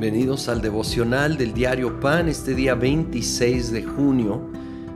Bienvenidos 0.00 0.48
al 0.48 0.62
devocional 0.62 1.36
del 1.36 1.52
diario 1.52 1.98
Pan 1.98 2.28
este 2.28 2.54
día 2.54 2.76
26 2.76 3.72
de 3.72 3.82
junio. 3.82 4.48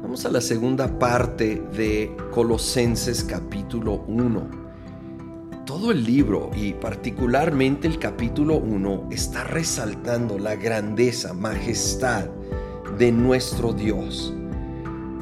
Vamos 0.00 0.24
a 0.24 0.30
la 0.30 0.40
segunda 0.40 0.98
parte 0.98 1.62
de 1.76 2.16
Colosenses 2.32 3.22
capítulo 3.22 4.06
1. 4.08 4.48
Todo 5.66 5.92
el 5.92 6.02
libro 6.02 6.50
y 6.56 6.72
particularmente 6.72 7.86
el 7.86 7.98
capítulo 7.98 8.56
1 8.56 9.10
está 9.10 9.44
resaltando 9.44 10.38
la 10.38 10.56
grandeza, 10.56 11.34
majestad 11.34 12.30
de 12.96 13.12
nuestro 13.12 13.74
Dios. 13.74 14.32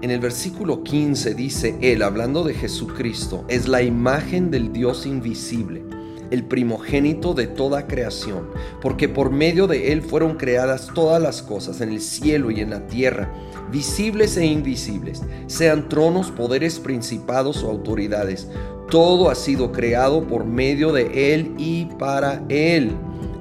En 0.00 0.12
el 0.12 0.20
versículo 0.20 0.84
15 0.84 1.34
dice, 1.34 1.76
Él, 1.80 2.02
hablando 2.02 2.44
de 2.44 2.54
Jesucristo, 2.54 3.44
es 3.48 3.66
la 3.66 3.82
imagen 3.82 4.52
del 4.52 4.72
Dios 4.72 5.06
invisible 5.06 5.82
el 6.30 6.44
primogénito 6.44 7.34
de 7.34 7.46
toda 7.46 7.86
creación, 7.86 8.48
porque 8.80 9.08
por 9.08 9.30
medio 9.30 9.66
de 9.66 9.92
él 9.92 10.02
fueron 10.02 10.36
creadas 10.36 10.88
todas 10.94 11.20
las 11.20 11.42
cosas 11.42 11.80
en 11.80 11.90
el 11.90 12.00
cielo 12.00 12.50
y 12.50 12.60
en 12.60 12.70
la 12.70 12.86
tierra, 12.86 13.32
visibles 13.70 14.36
e 14.36 14.46
invisibles, 14.46 15.22
sean 15.46 15.88
tronos, 15.88 16.30
poderes, 16.30 16.78
principados 16.78 17.62
o 17.62 17.70
autoridades. 17.70 18.48
Todo 18.90 19.30
ha 19.30 19.34
sido 19.34 19.72
creado 19.72 20.26
por 20.26 20.44
medio 20.44 20.92
de 20.92 21.34
él 21.34 21.54
y 21.58 21.86
para 21.98 22.44
él. 22.48 22.92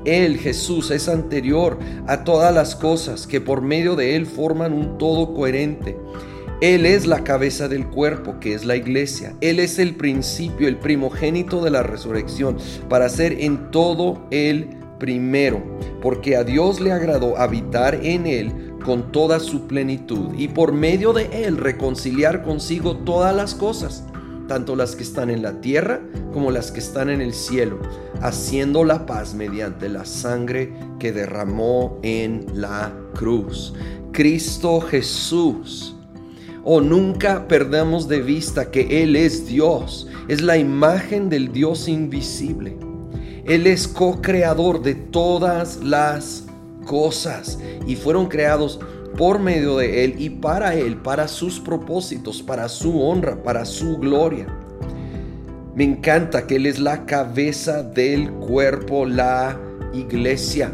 Él, 0.06 0.38
Jesús, 0.38 0.92
es 0.92 1.10
anterior 1.10 1.80
a 2.08 2.24
todas 2.24 2.54
las 2.54 2.76
cosas 2.76 3.26
que 3.26 3.42
por 3.42 3.62
medio 3.62 3.96
de 3.96 4.16
él 4.16 4.26
forman 4.26 4.74
un 4.74 4.98
todo 4.98 5.34
coherente. 5.34 5.98
Él 6.66 6.88
es 6.88 7.05
la 7.05 7.24
cabeza 7.24 7.68
del 7.68 7.86
cuerpo, 7.86 8.40
que 8.40 8.55
es 8.55 8.66
la 8.66 8.76
iglesia. 8.76 9.36
Él 9.40 9.60
es 9.60 9.78
el 9.78 9.96
principio, 9.96 10.68
el 10.68 10.80
primogénito 10.80 11.63
de 11.63 11.70
la 11.70 11.84
resurrección, 11.84 12.58
para 12.90 13.08
ser 13.08 13.34
en 13.34 13.70
todo 13.70 14.26
el 14.32 14.70
primero, 14.98 15.62
porque 16.02 16.36
a 16.36 16.43
Dios 16.43 16.80
le 16.80 16.91
agradó 16.91 17.38
habitar 17.38 17.99
en 18.02 18.26
él 18.26 18.74
con 18.84 19.12
toda 19.12 19.40
su 19.40 19.68
plenitud 19.68 20.34
y 20.36 20.48
por 20.48 20.74
medio 20.74 21.13
de 21.13 21.46
él 21.46 21.58
reconciliar 21.58 22.41
consigo 22.41 22.98
todas 22.98 23.36
las 23.36 23.54
cosas, 23.54 24.04
tanto 24.48 24.76
las 24.76 24.96
que 24.96 25.04
están 25.04 25.30
en 25.30 25.43
la 25.43 25.62
tierra 25.62 26.02
como 26.34 26.49
las 26.49 26.71
que 26.71 26.80
están 26.80 27.12
en 27.12 27.21
el 27.21 27.36
cielo, 27.36 27.77
haciendo 28.21 28.84
la 28.84 29.05
paz 29.05 29.36
mediante 29.36 29.88
la 29.88 30.04
sangre 30.04 30.74
que 30.98 31.12
derramó 31.12 31.99
en 32.02 32.43
la 32.55 32.91
cruz. 33.13 33.76
Cristo 34.12 34.82
Jesús 34.82 35.96
o 36.66 36.82
nunca 36.82 37.48
perdamos 37.48 38.10
de 38.10 38.21
vista 38.21 38.71
que 38.71 39.04
Él 39.04 39.16
es 39.16 39.48
Dios, 39.48 40.08
es 40.27 40.41
la 40.41 40.58
imagen 40.58 41.30
del 41.30 41.54
Dios 41.54 41.88
invisible. 41.88 42.76
Él 43.46 43.68
es 43.68 43.88
co-creador 43.88 44.82
de 44.82 44.96
todas 44.96 45.77
las 45.84 46.46
cosas 46.86 47.60
y 47.86 47.96
fueron 47.96 48.27
creados 48.27 48.80
por 49.16 49.40
medio 49.40 49.77
de 49.77 50.04
Él 50.04 50.16
y 50.18 50.32
para 50.32 50.74
Él, 50.74 50.98
para 50.98 51.27
sus 51.27 51.60
propósitos, 51.60 52.41
para 52.41 52.68
su 52.68 52.99
honra, 52.99 53.41
para 53.43 53.63
su 53.63 53.98
gloria. 53.99 54.48
Me 55.76 55.84
encanta 55.84 56.48
que 56.48 56.55
Él 56.55 56.66
es 56.66 56.80
la 56.80 57.05
cabeza 57.05 57.84
del 57.84 58.32
cuerpo, 58.32 59.05
la 59.05 59.60
iglesia. 59.93 60.71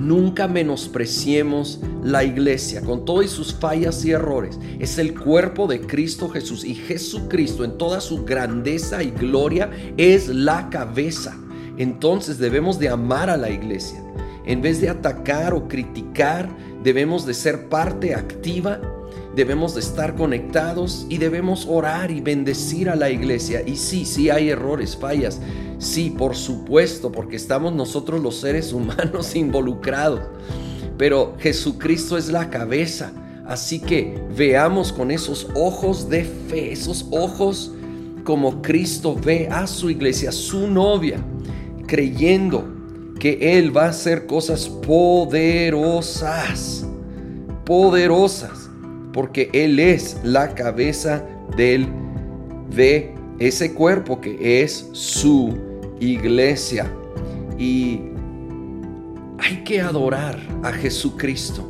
Nunca 0.00 0.48
menospreciemos 0.48 1.78
la 2.02 2.24
iglesia 2.24 2.80
con 2.80 3.04
todas 3.04 3.28
sus 3.28 3.52
fallas 3.54 4.02
y 4.06 4.12
errores. 4.12 4.58
Es 4.78 4.96
el 4.96 5.12
cuerpo 5.12 5.66
de 5.66 5.82
Cristo 5.82 6.30
Jesús 6.30 6.64
y 6.64 6.74
Jesucristo 6.74 7.64
en 7.64 7.76
toda 7.76 8.00
su 8.00 8.24
grandeza 8.24 9.02
y 9.02 9.10
gloria 9.10 9.70
es 9.98 10.28
la 10.28 10.70
cabeza. 10.70 11.36
Entonces 11.76 12.38
debemos 12.38 12.78
de 12.78 12.88
amar 12.88 13.28
a 13.28 13.36
la 13.36 13.50
iglesia. 13.50 14.02
En 14.46 14.62
vez 14.62 14.80
de 14.80 14.88
atacar 14.88 15.52
o 15.52 15.68
criticar, 15.68 16.48
debemos 16.82 17.26
de 17.26 17.34
ser 17.34 17.68
parte 17.68 18.14
activa 18.14 18.80
debemos 19.34 19.74
de 19.74 19.80
estar 19.80 20.14
conectados 20.16 21.06
y 21.08 21.18
debemos 21.18 21.66
orar 21.68 22.10
y 22.10 22.20
bendecir 22.20 22.88
a 22.90 22.96
la 22.96 23.10
iglesia. 23.10 23.62
Y 23.64 23.76
sí, 23.76 24.04
sí 24.04 24.30
hay 24.30 24.50
errores, 24.50 24.96
fallas. 24.96 25.40
Sí, 25.78 26.10
por 26.10 26.34
supuesto, 26.36 27.12
porque 27.12 27.36
estamos 27.36 27.72
nosotros 27.72 28.20
los 28.20 28.40
seres 28.40 28.72
humanos 28.74 29.36
involucrados. 29.36 30.20
Pero 30.98 31.36
Jesucristo 31.38 32.18
es 32.18 32.28
la 32.28 32.50
cabeza. 32.50 33.12
Así 33.46 33.80
que 33.80 34.22
veamos 34.36 34.92
con 34.92 35.10
esos 35.10 35.48
ojos 35.54 36.08
de 36.08 36.24
fe, 36.24 36.70
esos 36.72 37.06
ojos 37.10 37.72
como 38.22 38.62
Cristo 38.62 39.16
ve 39.16 39.48
a 39.50 39.66
su 39.66 39.90
iglesia, 39.90 40.30
su 40.30 40.68
novia, 40.68 41.18
creyendo 41.86 42.64
que 43.18 43.58
Él 43.58 43.76
va 43.76 43.86
a 43.86 43.88
hacer 43.90 44.26
cosas 44.26 44.68
poderosas, 44.68 45.26
poderosas 47.64 48.69
porque 49.12 49.50
Él 49.52 49.78
es 49.78 50.18
la 50.22 50.54
cabeza 50.54 51.24
del, 51.56 51.86
de 52.74 53.14
ese 53.38 53.74
cuerpo 53.74 54.20
que 54.20 54.62
es 54.62 54.88
su 54.92 55.56
iglesia. 56.00 56.90
Y 57.58 58.00
hay 59.38 59.64
que 59.64 59.80
adorar 59.80 60.38
a 60.62 60.72
Jesucristo. 60.72 61.66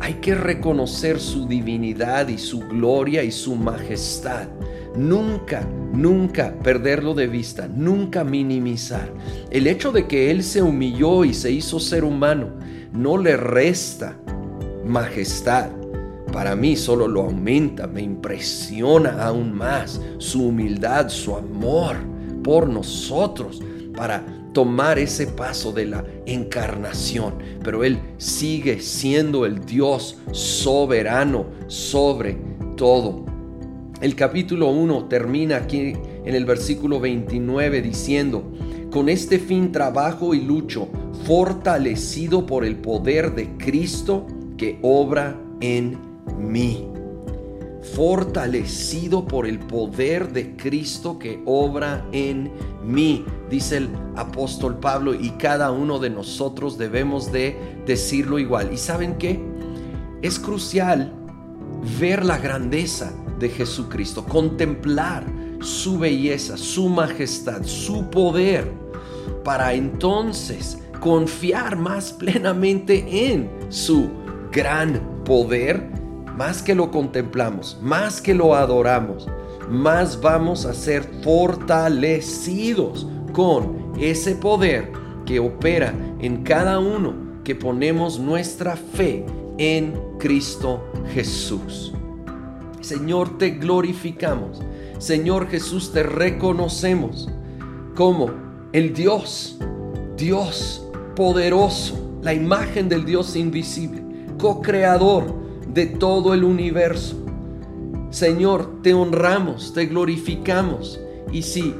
Hay 0.00 0.14
que 0.14 0.34
reconocer 0.34 1.18
su 1.18 1.46
divinidad 1.46 2.28
y 2.28 2.38
su 2.38 2.60
gloria 2.60 3.24
y 3.24 3.32
su 3.32 3.56
majestad. 3.56 4.48
Nunca, 4.96 5.68
nunca 5.92 6.54
perderlo 6.62 7.14
de 7.14 7.26
vista, 7.26 7.68
nunca 7.68 8.24
minimizar. 8.24 9.12
El 9.50 9.66
hecho 9.66 9.92
de 9.92 10.06
que 10.06 10.30
Él 10.30 10.42
se 10.42 10.62
humilló 10.62 11.24
y 11.24 11.34
se 11.34 11.50
hizo 11.50 11.78
ser 11.78 12.04
humano 12.04 12.50
no 12.92 13.18
le 13.18 13.36
resta 13.36 14.16
majestad 14.86 15.77
para 16.38 16.54
mí 16.54 16.76
solo 16.76 17.08
lo 17.08 17.22
aumenta, 17.22 17.88
me 17.88 18.00
impresiona 18.00 19.24
aún 19.24 19.52
más 19.52 20.00
su 20.18 20.46
humildad, 20.46 21.08
su 21.08 21.34
amor 21.34 21.96
por 22.44 22.68
nosotros 22.68 23.60
para 23.96 24.24
tomar 24.52 25.00
ese 25.00 25.26
paso 25.26 25.72
de 25.72 25.86
la 25.86 26.04
encarnación. 26.26 27.34
Pero 27.64 27.82
Él 27.82 27.98
sigue 28.18 28.78
siendo 28.80 29.46
el 29.46 29.66
Dios 29.66 30.16
soberano 30.30 31.46
sobre 31.66 32.38
todo. 32.76 33.24
El 34.00 34.14
capítulo 34.14 34.70
1 34.70 35.06
termina 35.06 35.56
aquí 35.56 35.92
en 36.24 36.34
el 36.36 36.44
versículo 36.44 37.00
29 37.00 37.82
diciendo, 37.82 38.52
con 38.92 39.08
este 39.08 39.40
fin 39.40 39.72
trabajo 39.72 40.32
y 40.34 40.42
lucho, 40.42 40.88
fortalecido 41.24 42.46
por 42.46 42.64
el 42.64 42.76
poder 42.76 43.34
de 43.34 43.56
Cristo 43.56 44.24
que 44.56 44.78
obra 44.82 45.36
en 45.60 46.07
mí, 46.36 46.88
fortalecido 47.94 49.26
por 49.26 49.46
el 49.46 49.58
poder 49.58 50.32
de 50.32 50.56
Cristo 50.56 51.18
que 51.18 51.42
obra 51.46 52.06
en 52.12 52.50
mí, 52.82 53.24
dice 53.50 53.78
el 53.78 53.88
apóstol 54.16 54.78
Pablo, 54.78 55.14
y 55.14 55.30
cada 55.32 55.70
uno 55.70 55.98
de 55.98 56.10
nosotros 56.10 56.78
debemos 56.78 57.32
de 57.32 57.56
decirlo 57.86 58.38
igual. 58.38 58.70
¿Y 58.72 58.76
saben 58.76 59.16
qué? 59.16 59.40
Es 60.22 60.38
crucial 60.38 61.12
ver 62.00 62.24
la 62.24 62.38
grandeza 62.38 63.12
de 63.38 63.48
Jesucristo, 63.48 64.24
contemplar 64.24 65.24
su 65.60 65.98
belleza, 65.98 66.56
su 66.56 66.88
majestad, 66.88 67.62
su 67.64 68.10
poder, 68.10 68.70
para 69.44 69.74
entonces 69.74 70.78
confiar 71.00 71.76
más 71.76 72.12
plenamente 72.12 73.30
en 73.30 73.50
su 73.68 74.10
gran 74.50 75.22
poder 75.24 75.97
más 76.38 76.62
que 76.62 76.76
lo 76.76 76.92
contemplamos, 76.92 77.76
más 77.82 78.22
que 78.22 78.32
lo 78.32 78.54
adoramos, 78.54 79.26
más 79.68 80.20
vamos 80.20 80.66
a 80.66 80.72
ser 80.72 81.02
fortalecidos 81.24 83.08
con 83.32 83.92
ese 83.98 84.36
poder 84.36 84.92
que 85.26 85.40
opera 85.40 85.92
en 86.20 86.44
cada 86.44 86.78
uno 86.78 87.42
que 87.42 87.56
ponemos 87.56 88.20
nuestra 88.20 88.76
fe 88.76 89.26
en 89.58 89.94
Cristo 90.20 90.84
Jesús. 91.12 91.92
Señor, 92.82 93.36
te 93.36 93.50
glorificamos. 93.50 94.62
Señor 94.98 95.48
Jesús, 95.48 95.92
te 95.92 96.04
reconocemos 96.04 97.28
como 97.96 98.30
el 98.72 98.94
Dios, 98.94 99.58
Dios 100.16 100.86
poderoso, 101.16 101.98
la 102.22 102.32
imagen 102.32 102.88
del 102.88 103.04
Dios 103.04 103.34
invisible, 103.34 104.04
co-creador 104.38 105.47
de 105.78 105.86
todo 105.86 106.34
el 106.34 106.42
universo. 106.42 107.14
Señor, 108.10 108.82
te 108.82 108.94
honramos, 108.94 109.72
te 109.72 109.86
glorificamos. 109.86 110.98
Y 111.30 111.42
si 111.42 111.72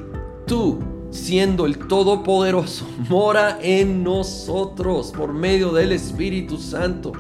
tú, 0.47 0.79
siendo 1.11 1.67
el 1.67 1.79
Todopoderoso, 1.79 2.87
mora 3.09 3.59
en 3.61 4.05
nosotros 4.05 5.11
por 5.11 5.33
medio 5.33 5.73
del 5.73 5.91
Espíritu 5.91 6.59
Santo, 6.59 7.11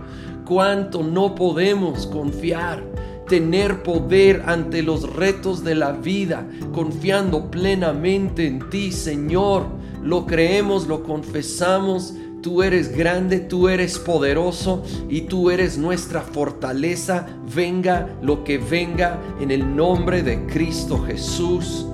cuánto 0.46 1.02
no 1.02 1.34
podemos 1.34 2.06
confiar, 2.06 2.84
tener 3.26 3.82
poder 3.82 4.44
ante 4.46 4.84
los 4.84 5.12
retos 5.16 5.64
de 5.64 5.74
la 5.74 5.90
vida, 5.90 6.48
confiando 6.72 7.50
plenamente 7.50 8.46
en 8.46 8.70
ti, 8.70 8.92
Señor. 8.92 9.66
Lo 10.04 10.26
creemos, 10.26 10.86
lo 10.86 11.02
confesamos 11.02 12.14
tú 12.42 12.62
eres 12.62 12.96
grande, 12.96 13.40
tú 13.40 13.68
eres 13.68 13.98
poderoso 13.98 14.82
y 15.08 15.22
tú 15.22 15.50
eres 15.50 15.78
nuestra 15.78 16.20
fortaleza. 16.20 17.26
Venga 17.54 18.08
lo 18.22 18.44
que 18.44 18.58
venga 18.58 19.18
en 19.40 19.50
el 19.50 19.76
nombre 19.76 20.22
de 20.22 20.46
Cristo 20.46 21.02
Jesús. 21.04 21.86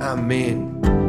Amén. 0.00 1.03